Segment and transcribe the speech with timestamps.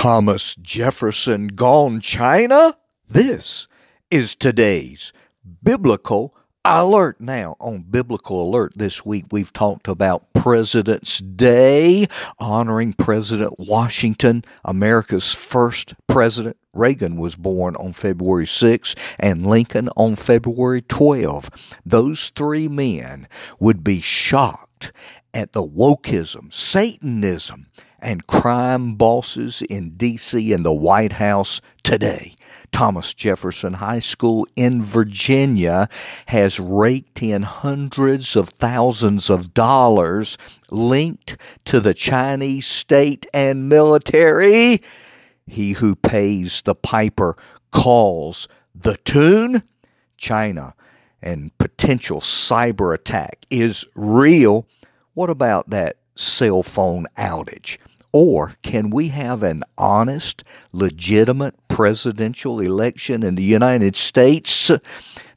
[0.00, 2.78] Thomas Jefferson gone China?
[3.06, 3.66] This
[4.10, 5.12] is today's
[5.62, 6.34] biblical
[6.64, 7.20] alert.
[7.20, 12.06] Now, on Biblical Alert this week, we've talked about President's Day,
[12.38, 16.56] honoring President Washington, America's first president.
[16.72, 21.50] Reagan was born on February 6 and Lincoln on February 12.
[21.84, 23.28] Those three men
[23.58, 24.92] would be shocked
[25.34, 27.66] at the wokeism, Satanism,
[28.02, 30.52] and crime bosses in D.C.
[30.52, 32.34] and the White House today.
[32.72, 35.88] Thomas Jefferson High School in Virginia
[36.26, 40.38] has raked in hundreds of thousands of dollars
[40.70, 44.82] linked to the Chinese state and military.
[45.46, 47.36] He who pays the piper
[47.72, 49.62] calls the tune.
[50.16, 50.74] China
[51.22, 54.66] and potential cyber attack is real.
[55.14, 57.78] What about that cell phone outage?
[58.12, 64.70] Or can we have an honest, legitimate presidential election in the United States?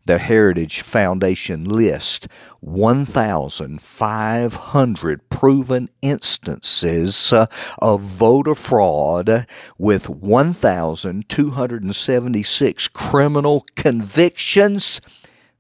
[0.06, 2.28] The Heritage Foundation lists
[2.60, 7.46] 1,500 proven instances uh,
[7.80, 15.00] of voter fraud with 1,276 criminal convictions.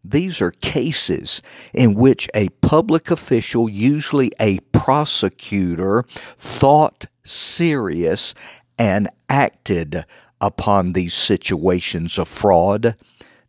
[0.03, 1.41] These are cases
[1.73, 6.03] in which a public official, usually a prosecutor,
[6.37, 8.33] thought serious
[8.77, 10.05] and acted
[10.41, 12.95] upon these situations of fraud.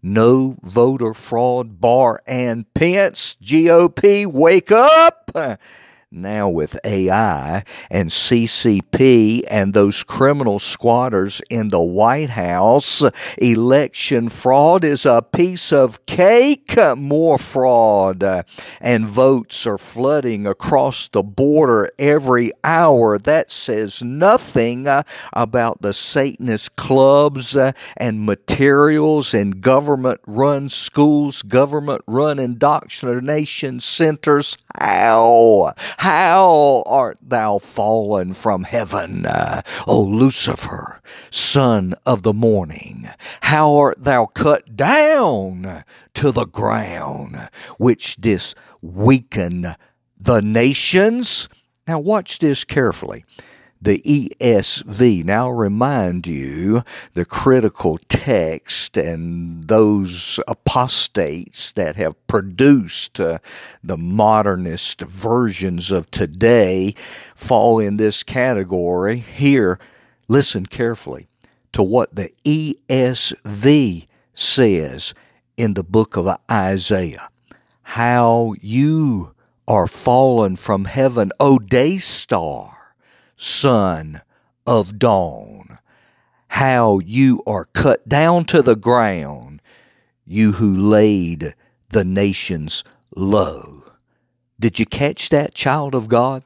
[0.00, 3.36] No voter fraud, Barr and Pence.
[3.42, 5.30] GOP, wake up!
[6.15, 13.03] Now with AI and CCP and those criminal squatters in the White House,
[13.39, 16.77] election fraud is a piece of cake.
[16.97, 18.23] More fraud
[18.81, 23.19] and votes are flooding across the border every hour.
[23.19, 31.43] That says nothing uh, about the Satanist clubs uh, and materials and government run schools,
[31.43, 34.56] government run indoctrination centers.
[34.78, 35.75] How?
[36.04, 41.00] How art thou fallen from heaven, uh, O Lucifer,
[41.31, 43.09] son of the morning?
[43.41, 45.82] How art thou cut down
[46.12, 47.48] to the ground,
[47.78, 49.76] which didst weaken
[50.20, 51.48] the nations?
[51.88, 53.25] Now, watch this carefully
[53.84, 55.25] the ESV.
[55.25, 63.39] Now, remind you the critical text and those apostates that have produced uh,
[63.83, 66.94] the modernist versions of today
[67.34, 69.19] fall in this category.
[69.19, 69.78] Here,
[70.28, 71.28] listen carefully
[71.73, 75.15] to what the ESV says
[75.56, 77.28] in the book of Isaiah.
[77.83, 79.34] How you
[79.69, 82.84] are fallen from heaven, O day star
[83.37, 84.22] son
[84.67, 85.78] of dawn.
[86.49, 89.61] How you are cut down to the ground,
[90.25, 91.55] you who laid
[91.89, 92.84] the nations
[93.17, 93.84] low.
[94.61, 96.44] Did you catch that, child of God?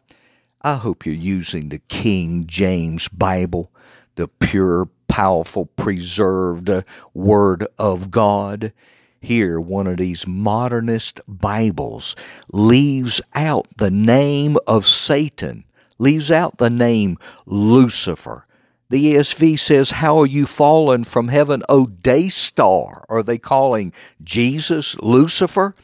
[0.62, 3.70] I hope you're using the King James Bible,
[4.16, 6.70] the pure, powerful, preserved
[7.14, 8.72] Word of God.
[9.20, 12.16] Here, one of these modernist Bibles
[12.52, 15.64] leaves out the name of Satan
[15.98, 18.46] leaves out the name Lucifer.
[18.90, 23.04] The ESV says, How are you fallen from heaven, O day star?
[23.08, 23.92] Are they calling
[24.22, 25.74] Jesus Lucifer?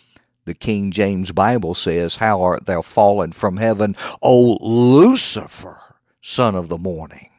[0.47, 5.81] The King James Bible says, How art thou fallen from heaven, O Lucifer,
[6.23, 7.31] son of the morning?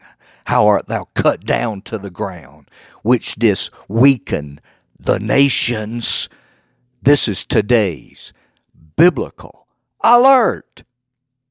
[0.45, 2.69] How art thou cut down to the ground,
[3.01, 4.59] which didst weaken
[4.99, 6.29] the nations?
[7.01, 8.33] This is today's
[8.95, 9.67] biblical
[10.03, 10.83] alert.